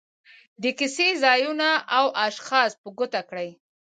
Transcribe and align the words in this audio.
د 0.61 0.63
کیسې 0.79 1.07
ځایونه 1.23 1.69
او 1.97 2.05
اشخاص 2.27 2.71
په 2.81 2.89
ګوته 2.97 3.21
کړي. 3.29 3.49